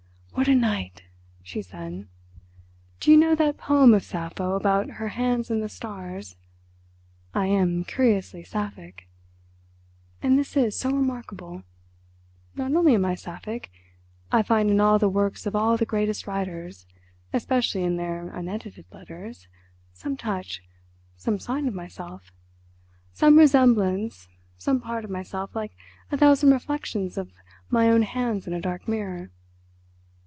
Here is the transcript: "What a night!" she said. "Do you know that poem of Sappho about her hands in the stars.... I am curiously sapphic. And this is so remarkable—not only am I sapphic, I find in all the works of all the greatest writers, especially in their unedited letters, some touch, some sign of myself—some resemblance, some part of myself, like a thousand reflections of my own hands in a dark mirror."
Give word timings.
"What 0.33 0.47
a 0.47 0.55
night!" 0.55 1.03
she 1.43 1.61
said. 1.61 2.07
"Do 2.99 3.11
you 3.11 3.17
know 3.17 3.35
that 3.35 3.59
poem 3.59 3.93
of 3.93 4.01
Sappho 4.01 4.55
about 4.55 4.89
her 4.91 5.09
hands 5.09 5.51
in 5.51 5.59
the 5.59 5.69
stars.... 5.69 6.35
I 7.31 7.45
am 7.45 7.83
curiously 7.83 8.41
sapphic. 8.43 9.07
And 10.19 10.39
this 10.39 10.57
is 10.57 10.75
so 10.75 10.89
remarkable—not 10.89 12.73
only 12.75 12.95
am 12.95 13.05
I 13.05 13.13
sapphic, 13.13 13.71
I 14.31 14.41
find 14.41 14.71
in 14.71 14.81
all 14.81 14.97
the 14.97 15.09
works 15.09 15.45
of 15.45 15.55
all 15.55 15.77
the 15.77 15.85
greatest 15.85 16.25
writers, 16.25 16.87
especially 17.31 17.83
in 17.83 17.97
their 17.97 18.31
unedited 18.33 18.85
letters, 18.91 19.47
some 19.93 20.17
touch, 20.17 20.63
some 21.17 21.37
sign 21.37 21.67
of 21.67 21.75
myself—some 21.75 23.37
resemblance, 23.37 24.27
some 24.57 24.81
part 24.81 25.05
of 25.05 25.11
myself, 25.11 25.55
like 25.55 25.73
a 26.11 26.17
thousand 26.17 26.49
reflections 26.51 27.15
of 27.15 27.31
my 27.69 27.89
own 27.91 28.01
hands 28.01 28.47
in 28.47 28.53
a 28.53 28.61
dark 28.61 28.87
mirror." 28.87 29.29